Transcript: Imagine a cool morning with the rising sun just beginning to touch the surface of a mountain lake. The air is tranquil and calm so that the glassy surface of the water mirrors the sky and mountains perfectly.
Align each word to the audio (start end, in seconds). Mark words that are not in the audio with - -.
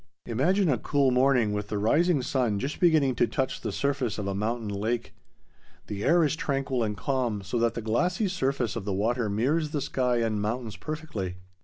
Imagine 0.25 0.67
a 0.67 0.79
cool 0.79 1.11
morning 1.11 1.53
with 1.53 1.67
the 1.67 1.77
rising 1.77 2.23
sun 2.23 2.57
just 2.57 2.79
beginning 2.79 3.13
to 3.13 3.27
touch 3.27 3.61
the 3.61 3.71
surface 3.71 4.17
of 4.17 4.25
a 4.25 4.33
mountain 4.33 4.67
lake. 4.67 5.13
The 5.85 6.03
air 6.03 6.23
is 6.23 6.35
tranquil 6.35 6.81
and 6.81 6.97
calm 6.97 7.43
so 7.43 7.59
that 7.59 7.75
the 7.75 7.83
glassy 7.83 8.27
surface 8.27 8.75
of 8.75 8.83
the 8.83 8.93
water 8.95 9.29
mirrors 9.29 9.69
the 9.69 9.79
sky 9.81 10.17
and 10.17 10.41
mountains 10.41 10.75
perfectly. 10.75 11.35